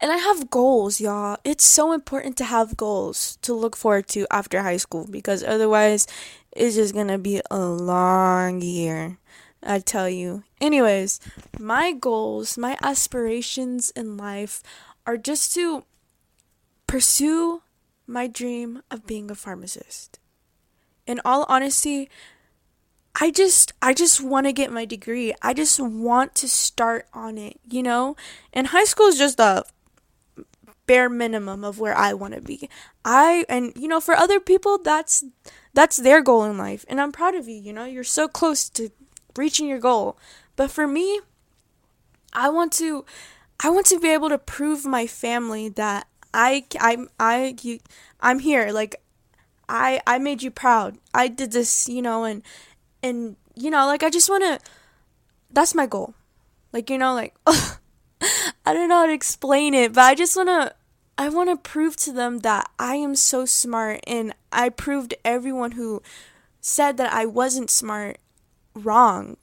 And 0.00 0.10
I 0.10 0.16
have 0.16 0.50
goals, 0.50 1.00
y'all. 1.00 1.36
It's 1.44 1.64
so 1.64 1.92
important 1.92 2.36
to 2.38 2.44
have 2.44 2.76
goals 2.76 3.36
to 3.42 3.52
look 3.54 3.76
forward 3.76 4.08
to 4.08 4.26
after 4.30 4.62
high 4.62 4.78
school 4.78 5.06
because 5.10 5.44
otherwise 5.44 6.06
it's 6.52 6.76
just 6.76 6.94
gonna 6.94 7.18
be 7.18 7.40
a 7.50 7.60
long 7.60 8.62
year. 8.62 9.18
I 9.62 9.80
tell 9.80 10.08
you. 10.08 10.44
Anyways, 10.60 11.20
my 11.58 11.92
goals, 11.92 12.56
my 12.56 12.76
aspirations 12.82 13.90
in 13.90 14.16
life 14.16 14.62
are 15.08 15.16
just 15.16 15.54
to 15.54 15.84
pursue 16.86 17.62
my 18.06 18.26
dream 18.26 18.82
of 18.90 19.06
being 19.06 19.30
a 19.30 19.34
pharmacist. 19.34 20.18
In 21.06 21.18
all 21.24 21.46
honesty, 21.48 22.10
I 23.18 23.30
just 23.30 23.72
I 23.80 23.94
just 23.94 24.22
want 24.22 24.46
to 24.46 24.52
get 24.52 24.70
my 24.70 24.84
degree. 24.84 25.32
I 25.40 25.54
just 25.54 25.80
want 25.80 26.34
to 26.36 26.48
start 26.48 27.06
on 27.14 27.38
it, 27.38 27.58
you 27.66 27.82
know? 27.82 28.16
And 28.52 28.66
high 28.66 28.84
school 28.84 29.06
is 29.06 29.16
just 29.16 29.40
a 29.40 29.64
bare 30.86 31.08
minimum 31.08 31.64
of 31.64 31.80
where 31.80 31.96
I 31.96 32.12
want 32.12 32.34
to 32.34 32.42
be. 32.42 32.68
I 33.02 33.46
and 33.48 33.72
you 33.76 33.88
know, 33.88 34.00
for 34.00 34.14
other 34.14 34.40
people 34.40 34.76
that's 34.76 35.24
that's 35.72 35.96
their 35.96 36.20
goal 36.20 36.44
in 36.44 36.58
life 36.58 36.84
and 36.86 37.00
I'm 37.00 37.12
proud 37.12 37.34
of 37.34 37.48
you, 37.48 37.56
you 37.56 37.72
know? 37.72 37.86
You're 37.86 38.04
so 38.04 38.28
close 38.28 38.68
to 38.70 38.90
reaching 39.36 39.68
your 39.68 39.80
goal. 39.80 40.18
But 40.54 40.70
for 40.70 40.86
me, 40.86 41.22
I 42.34 42.50
want 42.50 42.74
to 42.74 43.06
I 43.60 43.70
want 43.70 43.86
to 43.86 43.98
be 43.98 44.08
able 44.08 44.28
to 44.28 44.38
prove 44.38 44.84
my 44.84 45.06
family 45.06 45.68
that 45.70 46.06
I 46.32 46.64
I 46.78 47.06
I 47.18 47.56
you, 47.62 47.80
I'm 48.20 48.38
here. 48.38 48.70
Like 48.70 48.96
I 49.68 50.00
I 50.06 50.18
made 50.18 50.42
you 50.42 50.50
proud. 50.50 50.98
I 51.12 51.28
did 51.28 51.52
this, 51.52 51.88
you 51.88 52.02
know, 52.02 52.24
and 52.24 52.42
and 53.02 53.36
you 53.54 53.70
know 53.70 53.86
like 53.86 54.02
i 54.02 54.10
just 54.10 54.30
want 54.30 54.44
to 54.44 54.70
that's 55.50 55.74
my 55.74 55.86
goal. 55.86 56.14
Like 56.72 56.90
you 56.90 56.98
know 56.98 57.14
like 57.14 57.34
i 57.46 58.72
don't 58.72 58.88
know 58.88 58.98
how 58.98 59.06
to 59.06 59.12
explain 59.12 59.74
it 59.74 59.92
but 59.92 60.02
i 60.02 60.14
just 60.14 60.36
want 60.36 60.48
to 60.48 60.74
i 61.16 61.28
want 61.28 61.48
to 61.48 61.56
prove 61.56 61.96
to 61.96 62.12
them 62.12 62.40
that 62.40 62.68
i 62.78 62.96
am 62.96 63.14
so 63.14 63.46
smart 63.46 64.00
and 64.06 64.34
i 64.52 64.68
proved 64.68 65.14
everyone 65.24 65.72
who 65.72 66.02
said 66.60 66.96
that 66.96 67.12
i 67.12 67.24
wasn't 67.24 67.70
smart 67.70 68.18
wrong. 68.74 69.36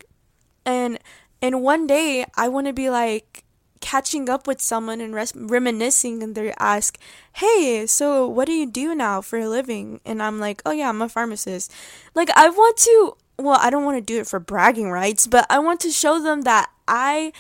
And 0.66 1.00
and 1.42 1.62
one 1.62 1.88
day 1.88 2.26
i 2.36 2.48
want 2.48 2.68
to 2.68 2.74
be 2.74 2.90
like 2.90 3.45
catching 3.82 4.30
up 4.30 4.48
with 4.48 4.62
someone 4.62 5.02
and 5.02 5.14
res- 5.14 5.36
reminiscing 5.36 6.24
and 6.24 6.34
they 6.36 6.54
ask 6.60 6.98
hey 7.34 7.86
so 7.86 8.28
what 8.28 8.46
do 8.46 8.54
you 8.54 8.66
do 8.66 8.96
now 8.96 9.22
for 9.22 9.38
a 9.40 9.50
living 9.50 10.00
and 10.06 10.24
i'm 10.24 10.40
like 10.40 10.62
oh 10.66 10.72
yeah 10.72 10.90
i'm 10.90 11.02
a 11.02 11.10
pharmacist 11.10 11.72
like 12.16 12.30
i 12.38 12.50
want 12.50 12.78
to 12.78 13.16
well, 13.38 13.58
I 13.62 13.70
don't 13.70 13.84
want 13.84 13.98
to 13.98 14.02
do 14.02 14.20
it 14.20 14.28
for 14.28 14.40
bragging 14.40 14.92
rights, 14.92 15.28
but 15.28 15.46
I 15.50 15.60
want 15.60 15.80
to 15.82 15.92
show 15.92 16.22
them 16.22 16.42
that 16.44 16.70
I 16.88 17.34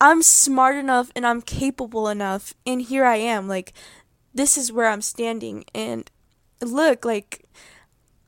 I'm 0.00 0.22
smart 0.22 0.76
enough 0.76 1.10
and 1.16 1.26
I'm 1.26 1.40
capable 1.42 2.08
enough 2.08 2.54
and 2.66 2.82
here 2.82 3.04
I 3.04 3.16
am. 3.16 3.48
Like 3.48 3.72
this 4.34 4.58
is 4.58 4.72
where 4.72 4.86
I'm 4.86 5.02
standing 5.02 5.64
and 5.74 6.10
look, 6.60 7.04
like 7.04 7.44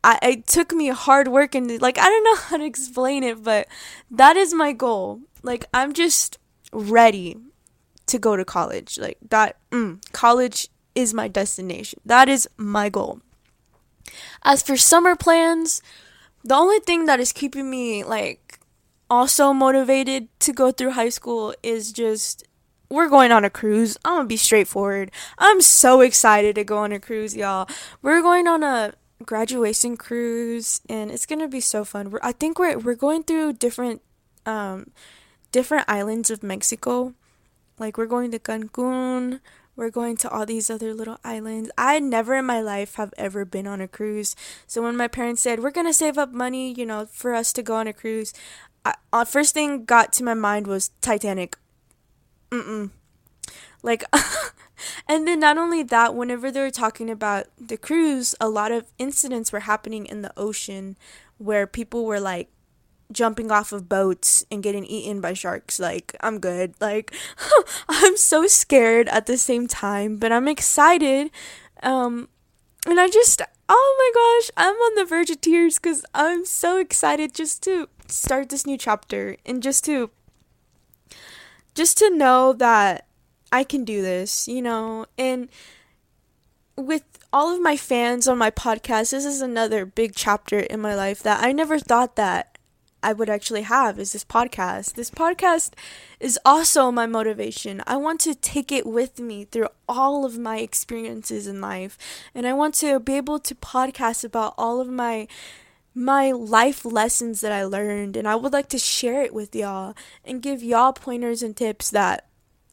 I 0.03 0.19
it 0.23 0.47
took 0.47 0.73
me 0.73 0.89
hard 0.89 1.29
work 1.29 1.55
and 1.55 1.81
like 1.81 1.99
I 1.99 2.05
don't 2.09 2.25
know 2.25 2.37
how 2.37 2.57
to 2.57 2.65
explain 2.65 3.23
it, 3.23 3.43
but 3.45 3.69
that 4.11 4.37
is 4.37 4.55
my 4.55 4.73
goal. 4.73 5.21
Like 5.43 5.67
I'm 5.73 5.93
just 5.93 6.39
ready 6.73 7.37
to 8.07 8.19
go 8.19 8.37
to 8.37 8.45
college. 8.45 8.99
Like 8.99 9.19
that 9.29 9.57
mm, 9.71 10.01
college 10.13 10.69
is 10.95 11.15
my 11.15 11.29
destination. 11.29 12.01
That 12.05 12.29
is 12.29 12.49
my 12.57 12.89
goal. 12.89 13.21
As 14.43 14.63
for 14.63 14.77
summer 14.77 15.15
plans, 15.15 15.83
the 16.43 16.55
only 16.55 16.81
thing 16.81 17.07
that 17.07 17.21
is 17.21 17.33
keeping 17.33 17.71
me 17.71 18.05
like 18.05 18.61
also 19.11 19.53
motivated 19.53 20.29
to 20.41 20.53
go 20.53 20.71
through 20.71 20.93
high 20.93 21.09
school 21.09 21.55
is 21.63 21.93
just 21.93 22.45
we're 22.91 23.09
going 23.09 23.33
on 23.33 23.45
a 23.45 23.51
cruise. 23.51 23.99
I'm 24.05 24.17
gonna 24.17 24.29
be 24.29 24.37
straightforward. 24.37 25.11
I'm 25.37 25.61
so 25.61 26.01
excited 26.01 26.55
to 26.55 26.65
go 26.65 26.79
on 26.79 26.93
a 26.93 27.01
cruise, 27.01 27.37
y'all. 27.37 27.69
We're 28.01 28.23
going 28.23 28.47
on 28.47 28.63
a 28.63 28.95
graduation 29.25 29.97
cruise, 29.97 30.81
and 30.89 31.11
it's 31.11 31.27
gonna 31.27 31.49
be 31.49 31.61
so 31.61 31.85
fun. 31.85 32.11
We're, 32.11 32.21
I 32.23 32.33
think 32.33 32.59
we're 32.59 32.79
we're 32.79 32.95
going 32.95 33.25
through 33.25 33.55
different 33.55 34.01
um 34.47 34.91
different 35.53 35.85
islands 35.89 36.31
of 36.31 36.43
Mexico. 36.43 37.15
Like 37.79 37.97
we're 37.97 38.07
going 38.07 38.31
to 38.33 38.39
Cancun, 38.39 39.41
we're 39.79 39.91
going 39.91 40.17
to 40.17 40.29
all 40.29 40.45
these 40.45 40.71
other 40.71 40.93
little 40.93 41.19
islands. 41.23 41.71
I 41.79 42.01
never 42.01 42.35
in 42.35 42.47
my 42.47 42.61
life 42.61 42.97
have 42.97 43.15
ever 43.17 43.45
been 43.45 43.69
on 43.69 43.81
a 43.81 43.87
cruise. 43.87 44.35
So 44.67 44.83
when 44.83 44.97
my 44.97 45.07
parents 45.07 45.41
said, 45.41 45.61
we're 45.61 45.71
going 45.71 45.87
to 45.87 45.93
save 45.93 46.19
up 46.19 46.33
money, 46.33 46.73
you 46.73 46.85
know, 46.85 47.07
for 47.07 47.33
us 47.33 47.53
to 47.53 47.63
go 47.63 47.77
on 47.77 47.87
a 47.87 47.93
cruise, 47.93 48.35
I, 48.85 48.95
uh, 49.13 49.25
first 49.25 49.55
thing 49.55 49.85
got 49.85 50.13
to 50.15 50.25
my 50.25 50.35
mind 50.35 50.67
was 50.67 50.91
Titanic. 51.01 51.57
Mm-mm. 52.51 52.91
Like, 53.85 54.03
and 55.09 55.29
then 55.29 55.39
not 55.39 55.59
only 55.59 55.85
that, 55.85 56.15
whenever 56.15 56.51
they 56.51 56.61
were 56.61 56.73
talking 56.73 57.09
about 57.09 57.47
the 57.57 57.77
cruise, 57.77 58.35
a 58.41 58.49
lot 58.49 58.73
of 58.73 58.91
incidents 58.99 59.53
were 59.53 59.61
happening 59.61 60.07
in 60.07 60.23
the 60.23 60.33
ocean 60.37 60.97
where 61.39 61.69
people 61.69 62.05
were 62.05 62.19
like 62.19 62.49
jumping 63.11 63.51
off 63.51 63.73
of 63.73 63.89
boats 63.89 64.45
and 64.51 64.63
getting 64.63 64.85
eaten 64.85 65.21
by 65.21 65.33
sharks. 65.33 65.79
Like, 65.79 66.15
I'm 66.21 66.39
good. 66.39 66.75
Like, 66.81 67.15
I'm 67.89 68.17
so 68.17 68.47
scared 68.47 69.09
at 69.09 69.27
the 69.27 69.39
same 69.39 69.67
time, 69.67 70.17
but 70.17 70.33
I'm 70.33 70.49
excited. 70.49 71.31
Um, 71.83 72.29
and 72.87 73.01
I 73.01 73.09
just, 73.09 73.43
oh 73.69 73.95
my 73.99 74.11
gosh, 74.15 74.51
I'm 74.57 74.75
on 74.75 74.95
the 74.95 75.05
verge 75.05 75.31
of 75.31 75.41
tears 75.41 75.79
because 75.79 76.05
I'm 76.15 76.45
so 76.45 76.79
excited 76.79 77.35
just 77.35 77.63
to 77.65 77.89
start 78.07 78.49
this 78.49 78.67
new 78.67 78.79
chapter 78.79 79.37
and 79.45 79.63
just 79.63 79.85
to, 79.87 80.11
just 81.75 81.99
to 81.99 82.11
know 82.11 82.53
that 82.55 83.07
I 83.51 83.65
can 83.65 83.85
do 83.85 84.03
this, 84.03 84.49
you 84.49 84.63
know, 84.63 85.07
and 85.17 85.49
with 86.77 87.05
all 87.33 87.55
of 87.55 87.61
my 87.61 87.77
fans 87.77 88.29
on 88.29 88.39
my 88.39 88.51
podcast, 88.51 89.11
this 89.11 89.25
is 89.25 89.41
another 89.41 89.85
big 89.85 90.15
chapter 90.15 90.61
in 90.61 90.81
my 90.81 90.95
life 90.95 91.23
that 91.23 91.43
I 91.43 91.53
never 91.53 91.79
thought 91.79 92.17
that 92.17 92.58
I 93.03 93.13
would 93.13 93.31
actually 93.31 93.63
have 93.63 93.99
is 93.99 94.13
this 94.13 94.25
podcast. 94.25 94.95
This 94.95 95.11
podcast 95.11 95.73
is 96.19 96.39
also 96.45 96.91
my 96.91 97.07
motivation. 97.07 97.83
I 97.87 97.97
want 97.97 98.21
to 98.21 98.35
take 98.35 98.73
it 98.73 98.87
with 98.87 99.21
me 99.21 99.45
through 99.45 99.69
all 99.89 100.25
of 100.25 100.39
my 100.39 100.59
experiences 100.59 101.47
in 101.47 101.61
life 101.61 101.97
and 102.35 102.47
I 102.47 102.53
want 102.53 102.75
to 102.77 102.99
be 102.99 103.15
able 103.15 103.39
to 103.41 103.55
podcast 103.55 104.25
about 104.25 104.55
all 104.59 104.81
of 104.81 104.89
my 104.89 105.29
my 105.95 106.31
life 106.31 106.85
lessons 106.85 107.41
that 107.41 107.51
I 107.51 107.65
learned 107.65 108.17
and 108.17 108.29
I 108.29 108.37
would 108.37 108.53
like 108.53 108.69
to 108.69 108.79
share 108.79 109.23
it 109.23 109.35
with 109.35 109.55
y'all 109.55 109.95
and 110.25 110.43
give 110.43 110.63
y'all 110.63 110.93
pointers 110.93 111.43
and 111.43 111.57
tips 111.57 111.91
that 111.91 112.29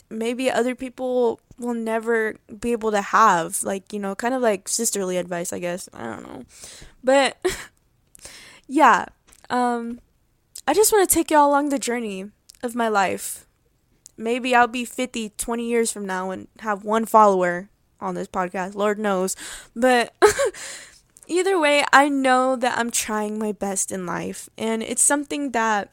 maybe 0.09 0.51
other 0.51 0.75
people 0.75 1.39
will 1.57 1.73
never 1.73 2.35
be 2.59 2.71
able 2.71 2.91
to 2.91 3.01
have 3.01 3.63
like, 3.63 3.93
you 3.93 3.99
know, 3.99 4.13
kind 4.15 4.33
of 4.33 4.41
like 4.41 4.67
sisterly 4.67 5.17
advice, 5.17 5.53
I 5.53 5.59
guess. 5.59 5.89
I 5.93 6.03
don't 6.03 6.23
know. 6.23 6.43
But 7.03 7.37
yeah, 8.67 9.05
um 9.49 9.99
I 10.67 10.73
just 10.73 10.91
want 10.91 11.07
to 11.07 11.13
take 11.13 11.29
y'all 11.29 11.47
along 11.47 11.69
the 11.69 11.79
journey 11.79 12.31
of 12.63 12.75
my 12.75 12.87
life. 12.87 13.45
Maybe 14.17 14.55
I'll 14.55 14.67
be 14.67 14.85
50, 14.85 15.29
20 15.37 15.67
years 15.67 15.91
from 15.91 16.05
now 16.05 16.31
and 16.31 16.47
have 16.59 16.83
one 16.83 17.05
follower 17.05 17.69
on 17.99 18.15
this 18.15 18.27
podcast. 18.27 18.73
Lord 18.73 18.97
knows. 18.97 19.35
But 19.75 20.15
either 21.27 21.59
way, 21.59 21.83
I 21.93 22.09
know 22.09 22.55
that 22.55 22.77
I'm 22.77 22.89
trying 22.89 23.37
my 23.37 23.51
best 23.51 23.91
in 23.91 24.05
life. 24.05 24.49
And 24.57 24.81
it's 24.81 25.03
something 25.03 25.51
that 25.51 25.91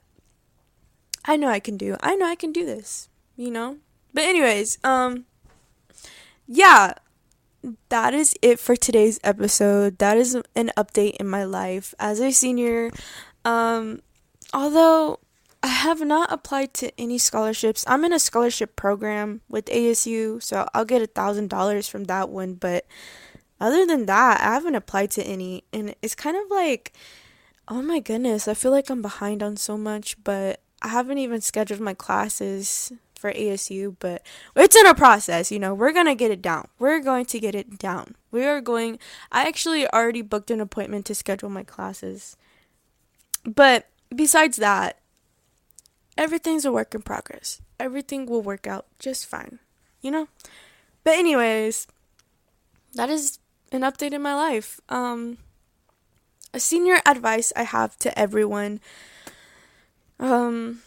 I 1.24 1.36
know 1.36 1.48
I 1.48 1.60
can 1.60 1.76
do. 1.76 1.96
I 2.00 2.14
know 2.14 2.26
I 2.26 2.34
can 2.34 2.52
do 2.52 2.64
this, 2.64 3.08
you 3.36 3.50
know? 3.50 3.78
But, 4.14 4.24
anyways, 4.24 4.78
um, 4.84 5.26
yeah, 6.46 6.94
that 7.88 8.14
is 8.14 8.34
it 8.42 8.58
for 8.58 8.76
today's 8.76 9.20
episode. 9.22 9.98
That 9.98 10.16
is 10.16 10.34
an 10.34 10.70
update 10.76 11.16
in 11.16 11.28
my 11.28 11.44
life 11.44 11.94
as 11.98 12.20
a 12.20 12.32
senior. 12.32 12.90
Um, 13.44 14.00
although 14.52 15.18
I 15.62 15.68
have 15.68 16.00
not 16.00 16.32
applied 16.32 16.74
to 16.74 16.90
any 17.00 17.18
scholarships. 17.18 17.84
I'm 17.86 18.04
in 18.04 18.12
a 18.12 18.18
scholarship 18.18 18.74
program 18.74 19.42
with 19.48 19.66
ASU, 19.66 20.42
so 20.42 20.66
I'll 20.74 20.84
get 20.84 21.02
a 21.02 21.06
thousand 21.06 21.50
dollars 21.50 21.88
from 21.88 22.04
that 22.04 22.30
one. 22.30 22.54
But 22.54 22.84
other 23.60 23.86
than 23.86 24.06
that, 24.06 24.40
I 24.40 24.54
haven't 24.54 24.74
applied 24.74 25.12
to 25.12 25.22
any, 25.22 25.62
and 25.72 25.94
it's 26.02 26.16
kind 26.16 26.36
of 26.36 26.50
like, 26.50 26.92
oh 27.68 27.80
my 27.80 28.00
goodness, 28.00 28.48
I 28.48 28.54
feel 28.54 28.72
like 28.72 28.90
I'm 28.90 29.02
behind 29.02 29.40
on 29.40 29.56
so 29.56 29.78
much. 29.78 30.16
But 30.24 30.60
I 30.82 30.88
haven't 30.88 31.18
even 31.18 31.40
scheduled 31.40 31.80
my 31.80 31.94
classes 31.94 32.92
for 33.14 33.32
ASU, 33.32 33.94
but 34.00 34.26
it's 34.56 34.74
in 34.74 34.86
a 34.86 34.96
process. 34.96 35.52
You 35.52 35.60
know, 35.60 35.74
we're 35.74 35.92
gonna 35.92 36.16
get 36.16 36.32
it 36.32 36.42
down. 36.42 36.66
We're 36.80 36.98
going 36.98 37.26
to 37.26 37.38
get 37.38 37.54
it 37.54 37.78
down. 37.78 38.16
We 38.32 38.44
are 38.46 38.60
going. 38.60 38.98
I 39.30 39.46
actually 39.46 39.86
already 39.86 40.22
booked 40.22 40.50
an 40.50 40.60
appointment 40.60 41.06
to 41.06 41.14
schedule 41.14 41.50
my 41.50 41.62
classes, 41.62 42.36
but 43.44 43.86
besides 44.16 44.56
that, 44.58 44.98
everything's 46.16 46.64
a 46.64 46.72
work 46.72 46.94
in 46.94 47.02
progress. 47.02 47.60
Everything 47.78 48.26
will 48.26 48.42
work 48.42 48.66
out 48.66 48.86
just 48.98 49.26
fine, 49.26 49.58
you 50.00 50.10
know? 50.10 50.28
But 51.04 51.14
anyways, 51.14 51.86
that 52.94 53.10
is 53.10 53.38
an 53.72 53.80
update 53.80 54.12
in 54.12 54.22
my 54.22 54.34
life. 54.34 54.80
Um 54.88 55.38
a 56.54 56.60
senior 56.60 56.98
advice 57.06 57.52
I 57.56 57.62
have 57.62 57.96
to 57.98 58.16
everyone 58.18 58.80
um 60.20 60.82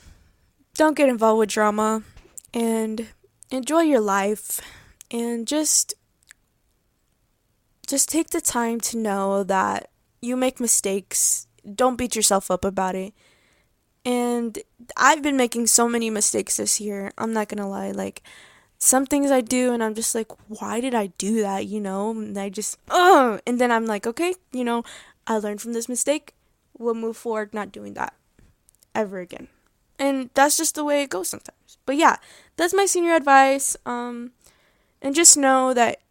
don't 0.75 0.96
get 0.96 1.10
involved 1.10 1.39
with 1.39 1.50
drama 1.50 2.03
and 2.53 3.08
enjoy 3.50 3.82
your 3.82 4.00
life 4.00 4.62
and 5.10 5.48
just 5.48 5.94
just 7.88 8.10
take 8.10 8.29
the 8.29 8.41
time 8.41 8.79
to 8.82 8.98
know 8.98 9.44
that 9.44 9.89
you 10.22 10.36
make 10.36 10.60
mistakes 10.60 11.44
don't 11.74 11.98
beat 11.98 12.15
yourself 12.15 12.51
up 12.51 12.63
about 12.65 12.95
it. 12.95 13.13
And 14.03 14.60
I've 14.95 15.24
been 15.24 15.38
making 15.38 15.67
so 15.67 15.89
many 15.89 16.10
mistakes 16.10 16.57
this 16.57 16.79
year. 16.79 17.12
I'm 17.17 17.34
not 17.34 17.50
gonna 17.50 17.67
lie. 17.67 17.91
Like, 17.91 18.22
some 18.77 19.05
things 19.05 19.31
I 19.31 19.41
do, 19.41 19.74
and 19.74 19.84
I'm 19.84 19.95
just 19.95 20.13
like, 20.13 20.31
why 20.48 20.79
did 20.79 20.93
I 20.93 21.07
do 21.17 21.41
that? 21.41 21.65
You 21.65 21.81
know? 21.81 22.12
And 22.12 22.38
I 22.38 22.50
just, 22.50 22.77
oh, 22.89 23.39
and 23.48 23.60
then 23.60 23.72
I'm 23.72 23.86
like, 23.86 24.05
okay, 24.05 24.36
you 24.51 24.63
know, 24.63 24.84
I 25.25 25.38
learned 25.38 25.62
from 25.62 25.74
this 25.74 25.89
mistake. 25.89 26.36
We'll 26.77 26.93
move 26.93 27.17
forward, 27.17 27.53
not 27.53 27.72
doing 27.72 27.93
that 27.93 28.13
ever 28.93 29.19
again. 29.19 29.48
And 29.98 30.29
that's 30.34 30.57
just 30.57 30.75
the 30.75 30.84
way 30.84 31.03
it 31.03 31.10
goes 31.10 31.29
sometimes. 31.29 31.77
But 31.86 31.95
yeah, 31.95 32.17
that's 32.57 32.74
my 32.74 32.86
senior 32.86 33.15
advice. 33.15 33.77
Um, 33.86 34.31
and 35.01 35.15
just 35.15 35.38
know 35.38 35.74
that 35.74 36.01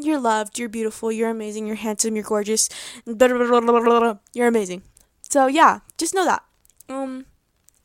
you're 0.00 0.20
loved, 0.20 0.58
you're 0.58 0.68
beautiful, 0.68 1.12
you're 1.12 1.30
amazing, 1.30 1.66
you're 1.66 1.76
handsome, 1.76 2.16
you're 2.16 2.24
gorgeous, 2.24 2.68
you're 3.06 4.48
amazing. 4.48 4.82
So 5.22 5.46
yeah, 5.46 5.80
just 5.98 6.14
know 6.14 6.24
that. 6.24 6.42
Um, 6.88 7.26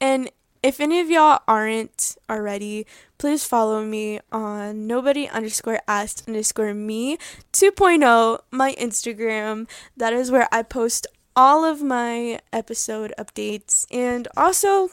and 0.01 0.29
if 0.61 0.79
any 0.79 0.99
of 0.99 1.09
y'all 1.09 1.39
aren't 1.47 2.17
already, 2.29 2.85
please 3.17 3.45
follow 3.45 3.83
me 3.83 4.19
on 4.31 4.87
nobody 4.87 5.27
underscore 5.29 5.79
asked 5.87 6.27
underscore 6.27 6.73
me 6.73 7.17
2.0, 7.53 8.39
my 8.51 8.75
Instagram. 8.75 9.69
That 9.95 10.13
is 10.13 10.31
where 10.31 10.49
I 10.51 10.63
post 10.63 11.07
all 11.35 11.63
of 11.63 11.81
my 11.81 12.41
episode 12.51 13.13
updates. 13.17 13.85
And 13.89 14.27
also, 14.35 14.89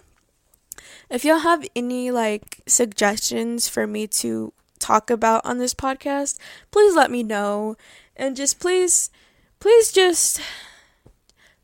if 1.11 1.25
y'all 1.25 1.41
have 1.41 1.67
any 1.75 2.11
like 2.11 2.61
suggestions 2.67 3.69
for 3.69 3.87
me 3.87 4.07
to 4.07 4.53
talk 4.79 5.11
about 5.11 5.45
on 5.45 5.59
this 5.59 5.75
podcast, 5.75 6.39
please 6.71 6.95
let 6.95 7.11
me 7.11 7.23
know. 7.23 7.77
And 8.17 8.37
just 8.37 8.59
please, 8.61 9.11
please 9.61 9.93
just 9.93 10.41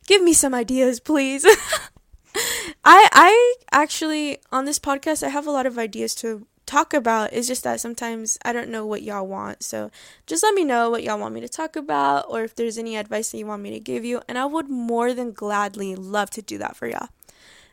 give 0.06 0.22
me 0.22 0.32
some 0.32 0.54
ideas, 0.54 1.00
please. 1.00 1.44
I 2.84 3.08
I 3.12 3.54
actually 3.70 4.38
on 4.50 4.64
this 4.64 4.78
podcast 4.78 5.22
I 5.22 5.28
have 5.28 5.46
a 5.46 5.50
lot 5.50 5.66
of 5.66 5.78
ideas 5.78 6.14
to 6.16 6.46
talk 6.66 6.94
about. 6.94 7.32
It's 7.32 7.48
just 7.48 7.64
that 7.64 7.80
sometimes 7.80 8.38
I 8.44 8.52
don't 8.52 8.70
know 8.70 8.86
what 8.86 9.02
y'all 9.02 9.26
want. 9.26 9.62
So 9.62 9.90
just 10.26 10.42
let 10.42 10.54
me 10.54 10.64
know 10.64 10.90
what 10.90 11.02
y'all 11.02 11.18
want 11.18 11.34
me 11.34 11.40
to 11.40 11.48
talk 11.48 11.76
about 11.76 12.26
or 12.28 12.44
if 12.44 12.54
there's 12.54 12.78
any 12.78 12.96
advice 12.96 13.30
that 13.30 13.38
you 13.38 13.46
want 13.46 13.62
me 13.62 13.70
to 13.70 13.80
give 13.80 14.04
you 14.04 14.22
and 14.28 14.38
I 14.38 14.46
would 14.46 14.68
more 14.68 15.12
than 15.12 15.32
gladly 15.32 15.94
love 15.94 16.30
to 16.30 16.42
do 16.42 16.58
that 16.58 16.76
for 16.76 16.86
y'all. 16.86 17.08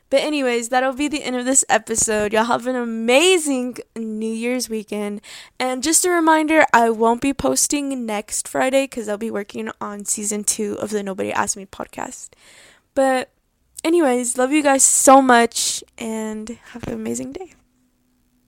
But, 0.09 0.21
anyways, 0.21 0.69
that'll 0.69 0.93
be 0.93 1.07
the 1.07 1.23
end 1.23 1.35
of 1.35 1.45
this 1.45 1.63
episode. 1.69 2.33
Y'all 2.33 2.45
have 2.45 2.65
an 2.65 2.75
amazing 2.75 3.77
New 3.95 4.33
Year's 4.33 4.67
weekend. 4.69 5.21
And 5.59 5.83
just 5.83 6.03
a 6.05 6.09
reminder, 6.09 6.65
I 6.73 6.89
won't 6.89 7.21
be 7.21 7.33
posting 7.33 8.05
next 8.05 8.47
Friday 8.47 8.85
because 8.85 9.07
I'll 9.07 9.17
be 9.17 9.31
working 9.31 9.69
on 9.79 10.05
season 10.05 10.43
two 10.43 10.73
of 10.79 10.89
the 10.89 11.03
Nobody 11.03 11.31
Asked 11.31 11.57
Me 11.57 11.65
podcast. 11.65 12.29
But, 12.95 13.29
anyways, 13.83 14.37
love 14.37 14.51
you 14.51 14.63
guys 14.63 14.83
so 14.83 15.21
much 15.21 15.83
and 15.97 16.57
have 16.71 16.87
an 16.87 16.93
amazing 16.93 17.33
day. 17.33 17.53